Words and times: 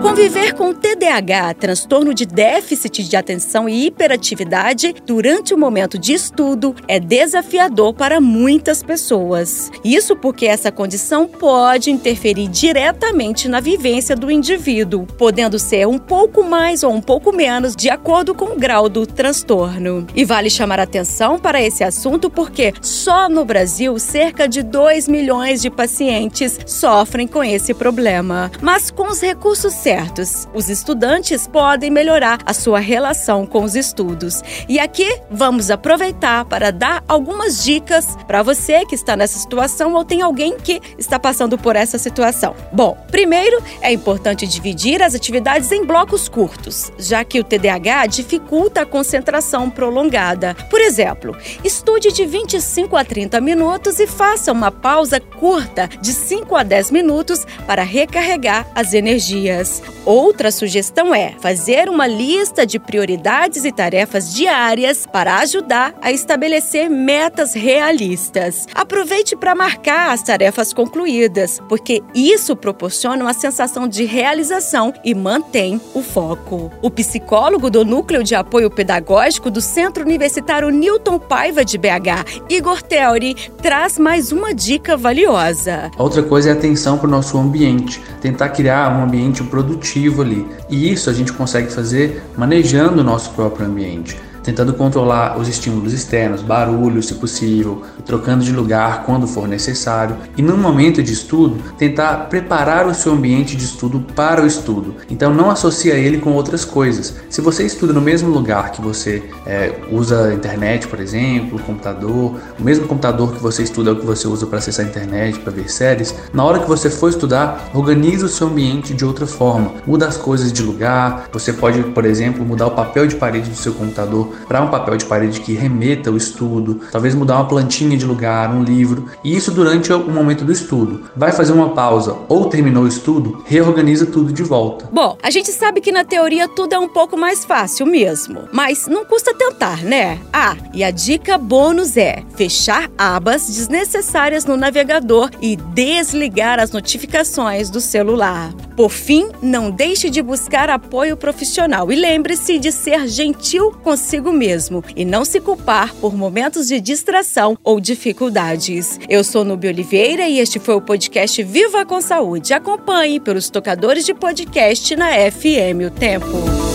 Conviver 0.00 0.54
com 0.54 0.72
TDAH, 0.72 1.54
transtorno 1.54 2.14
de 2.14 2.24
déficit 2.24 3.06
de 3.06 3.16
atenção 3.16 3.68
e 3.68 3.86
hiperatividade, 3.86 4.94
durante 5.04 5.52
o 5.52 5.58
momento 5.58 5.98
de 5.98 6.14
estudo 6.14 6.74
é 6.88 6.98
desafiador 6.98 7.92
para 7.92 8.18
muitas 8.18 8.82
pessoas. 8.82 9.70
Isso 9.84 10.16
porque 10.16 10.46
essa 10.46 10.72
condição 10.72 11.26
pode 11.26 11.90
interferir 11.90 12.48
diretamente 12.48 13.46
na 13.46 13.60
vivência 13.60 14.16
do 14.16 14.30
indivíduo, 14.30 15.06
podendo 15.18 15.58
ser 15.58 15.86
um 15.86 15.98
pouco 15.98 16.42
mais 16.42 16.82
ou 16.82 16.92
um 16.92 17.00
pouco 17.00 17.30
menos 17.30 17.76
de 17.76 17.90
acordo 17.90 18.34
com 18.34 18.56
o 18.56 18.58
grau 18.58 18.88
do 18.88 19.06
transtorno. 19.06 20.06
E 20.14 20.24
vale 20.24 20.48
chamar 20.48 20.80
atenção 20.80 21.38
para 21.38 21.62
esse 21.62 21.84
assunto 21.84 22.30
porque 22.30 22.72
só 22.80 23.28
no 23.28 23.44
Brasil 23.44 23.98
cerca 23.98 24.48
de 24.48 24.62
2 24.62 25.08
milhões 25.08 25.60
de 25.60 25.68
pacientes 25.68 26.58
sofrem 26.64 27.26
com 27.26 27.44
esse 27.44 27.74
problema. 27.74 28.50
Mas 28.62 28.90
com 28.90 29.10
os 29.10 29.20
recursos 29.20 29.74
certos, 29.90 30.46
os 30.54 30.68
estudantes 30.68 31.48
podem 31.48 31.90
melhorar 31.90 32.38
a 32.46 32.54
sua 32.54 32.78
relação 32.78 33.44
com 33.44 33.64
os 33.64 33.74
estudos. 33.74 34.40
E 34.68 34.78
aqui 34.78 35.18
vamos 35.28 35.68
aproveitar 35.68 36.44
para 36.44 36.70
dar 36.70 37.02
algumas 37.08 37.64
dicas 37.64 38.16
para 38.24 38.40
você 38.40 38.86
que 38.86 38.94
está 38.94 39.16
nessa 39.16 39.36
situação 39.36 39.94
ou 39.94 40.04
tem 40.04 40.22
alguém 40.22 40.56
que 40.56 40.80
está 40.96 41.18
passando 41.18 41.58
por 41.58 41.74
essa 41.74 41.98
situação. 41.98 42.54
Bom, 42.72 42.96
primeiro 43.10 43.60
é 43.82 43.92
importante 43.92 44.46
dividir 44.46 45.02
as 45.02 45.16
atividades 45.16 45.72
em 45.72 45.84
blocos 45.84 46.28
curtos, 46.28 46.92
já 46.96 47.24
que 47.24 47.40
o 47.40 47.44
TDAH 47.44 48.06
dificulta 48.06 48.82
a 48.82 48.86
concentração 48.86 49.68
prolongada. 49.68 50.54
Por 50.70 50.80
exemplo, 50.80 51.36
estude 51.64 52.12
de 52.12 52.24
25 52.24 52.96
a 52.96 53.04
30 53.04 53.40
minutos 53.40 53.98
e 53.98 54.06
faça 54.06 54.52
uma 54.52 54.70
pausa 54.70 55.18
curta 55.18 55.88
de 56.00 56.12
5 56.12 56.54
a 56.54 56.62
10 56.62 56.92
minutos 56.92 57.44
para 57.66 57.82
recarregar 57.82 58.68
as 58.72 58.94
energias. 58.94 59.79
Outra 60.04 60.50
sugestão 60.50 61.14
é 61.14 61.34
fazer 61.40 61.88
uma 61.88 62.06
lista 62.06 62.66
de 62.66 62.78
prioridades 62.78 63.64
e 63.64 63.72
tarefas 63.72 64.34
diárias 64.34 65.06
para 65.06 65.38
ajudar 65.38 65.94
a 66.00 66.10
estabelecer 66.10 66.88
metas 66.88 67.54
realistas. 67.54 68.66
Aproveite 68.74 69.36
para 69.36 69.54
marcar 69.54 70.12
as 70.12 70.22
tarefas 70.22 70.72
concluídas, 70.72 71.60
porque 71.68 72.02
isso 72.14 72.56
proporciona 72.56 73.22
uma 73.22 73.34
sensação 73.34 73.86
de 73.86 74.04
realização 74.04 74.92
e 75.04 75.14
mantém 75.14 75.80
o 75.94 76.02
foco. 76.02 76.70
O 76.82 76.90
psicólogo 76.90 77.70
do 77.70 77.84
Núcleo 77.84 78.24
de 78.24 78.34
Apoio 78.34 78.70
Pedagógico 78.70 79.50
do 79.50 79.60
Centro 79.60 80.04
Universitário 80.04 80.70
Newton 80.70 81.18
Paiva 81.18 81.64
de 81.64 81.76
BH, 81.76 82.46
Igor 82.48 82.82
Teori, 82.82 83.34
traz 83.62 83.98
mais 83.98 84.32
uma 84.32 84.54
dica 84.54 84.96
valiosa. 84.96 85.90
Outra 85.98 86.22
coisa 86.22 86.50
é 86.50 86.52
atenção 86.52 86.96
para 86.96 87.06
o 87.06 87.10
nosso 87.10 87.36
ambiente, 87.38 88.00
tentar 88.20 88.48
criar 88.50 88.90
um 88.96 89.04
ambiente 89.04 89.42
produtivo 89.70 90.22
ali. 90.22 90.46
E 90.68 90.90
isso 90.90 91.08
a 91.08 91.12
gente 91.12 91.32
consegue 91.32 91.72
fazer 91.72 92.22
manejando 92.36 93.00
o 93.00 93.04
nosso 93.04 93.30
próprio 93.30 93.66
ambiente 93.66 94.16
tentando 94.50 94.74
controlar 94.74 95.38
os 95.38 95.46
estímulos 95.46 95.92
externos, 95.92 96.42
barulho, 96.42 97.00
se 97.00 97.14
possível, 97.14 97.82
trocando 98.04 98.42
de 98.42 98.50
lugar 98.50 99.04
quando 99.04 99.24
for 99.24 99.46
necessário, 99.46 100.16
e 100.36 100.42
no 100.42 100.56
momento 100.56 101.00
de 101.00 101.12
estudo, 101.12 101.62
tentar 101.78 102.28
preparar 102.28 102.84
o 102.88 102.92
seu 102.92 103.12
ambiente 103.12 103.56
de 103.56 103.64
estudo 103.64 104.00
para 104.16 104.42
o 104.42 104.46
estudo. 104.46 104.96
Então 105.08 105.32
não 105.32 105.50
associa 105.50 105.94
ele 105.94 106.18
com 106.18 106.32
outras 106.32 106.64
coisas. 106.64 107.14
Se 107.28 107.40
você 107.40 107.64
estuda 107.64 107.92
no 107.92 108.00
mesmo 108.00 108.28
lugar 108.28 108.72
que 108.72 108.82
você 108.82 109.22
é, 109.46 109.72
usa 109.92 110.30
a 110.30 110.34
internet, 110.34 110.88
por 110.88 110.98
exemplo, 110.98 111.56
o 111.56 111.62
computador, 111.62 112.34
o 112.58 112.62
mesmo 112.62 112.88
computador 112.88 113.32
que 113.32 113.40
você 113.40 113.62
estuda 113.62 113.90
é 113.90 113.92
o 113.92 113.96
que 113.96 114.06
você 114.06 114.26
usa 114.26 114.48
para 114.48 114.58
acessar 114.58 114.84
a 114.84 114.88
internet, 114.88 115.38
para 115.38 115.52
ver 115.52 115.70
séries, 115.70 116.12
na 116.34 116.42
hora 116.42 116.58
que 116.58 116.66
você 116.66 116.90
for 116.90 117.08
estudar, 117.08 117.70
organize 117.72 118.24
o 118.24 118.28
seu 118.28 118.48
ambiente 118.48 118.94
de 118.94 119.04
outra 119.04 119.28
forma. 119.28 119.74
Muda 119.86 120.08
as 120.08 120.16
coisas 120.16 120.52
de 120.52 120.60
lugar. 120.60 121.28
Você 121.32 121.52
pode, 121.52 121.82
por 121.84 122.04
exemplo, 122.04 122.44
mudar 122.44 122.66
o 122.66 122.72
papel 122.72 123.06
de 123.06 123.14
parede 123.14 123.48
do 123.48 123.56
seu 123.56 123.72
computador 123.74 124.39
para 124.46 124.62
um 124.62 124.68
papel 124.68 124.96
de 124.96 125.04
parede 125.04 125.40
que 125.40 125.54
remeta 125.54 126.10
ao 126.10 126.16
estudo, 126.16 126.80
talvez 126.90 127.14
mudar 127.14 127.36
uma 127.36 127.48
plantinha 127.48 127.96
de 127.96 128.04
lugar, 128.04 128.52
um 128.54 128.62
livro, 128.62 129.06
e 129.24 129.36
isso 129.36 129.50
durante 129.50 129.92
o 129.92 130.10
momento 130.10 130.44
do 130.44 130.52
estudo. 130.52 131.04
Vai 131.16 131.32
fazer 131.32 131.52
uma 131.52 131.70
pausa 131.70 132.16
ou 132.28 132.48
terminou 132.48 132.84
o 132.84 132.88
estudo, 132.88 133.42
reorganiza 133.46 134.06
tudo 134.06 134.32
de 134.32 134.42
volta. 134.42 134.88
Bom, 134.92 135.16
a 135.22 135.30
gente 135.30 135.50
sabe 135.52 135.80
que 135.80 135.92
na 135.92 136.04
teoria 136.04 136.48
tudo 136.48 136.74
é 136.74 136.78
um 136.78 136.88
pouco 136.88 137.16
mais 137.16 137.44
fácil 137.44 137.86
mesmo, 137.86 138.48
mas 138.52 138.86
não 138.86 139.04
custa 139.04 139.34
tentar, 139.34 139.82
né? 139.82 140.18
Ah, 140.32 140.56
e 140.72 140.82
a 140.84 140.90
dica 140.90 141.38
bônus 141.38 141.96
é 141.96 142.22
fechar 142.36 142.90
abas 142.96 143.46
desnecessárias 143.46 144.44
no 144.44 144.56
navegador 144.56 145.30
e 145.40 145.56
desligar 145.56 146.58
as 146.58 146.70
notificações 146.70 147.70
do 147.70 147.80
celular. 147.80 148.52
Por 148.80 148.90
fim, 148.90 149.28
não 149.42 149.70
deixe 149.70 150.08
de 150.08 150.22
buscar 150.22 150.70
apoio 150.70 151.14
profissional 151.14 151.92
e 151.92 151.96
lembre-se 151.96 152.58
de 152.58 152.72
ser 152.72 153.06
gentil 153.08 153.72
consigo 153.72 154.32
mesmo 154.32 154.82
e 154.96 155.04
não 155.04 155.22
se 155.22 155.38
culpar 155.38 155.94
por 155.96 156.16
momentos 156.16 156.68
de 156.68 156.80
distração 156.80 157.58
ou 157.62 157.78
dificuldades. 157.78 158.98
Eu 159.06 159.22
sou 159.22 159.44
Nubia 159.44 159.68
Oliveira 159.68 160.26
e 160.26 160.38
este 160.38 160.58
foi 160.58 160.76
o 160.76 160.80
podcast 160.80 161.42
Viva 161.42 161.84
com 161.84 162.00
Saúde. 162.00 162.54
Acompanhe 162.54 163.20
pelos 163.20 163.50
tocadores 163.50 164.06
de 164.06 164.14
podcast 164.14 164.96
na 164.96 165.10
FM 165.30 165.84
O 165.86 165.90
Tempo. 165.90 166.69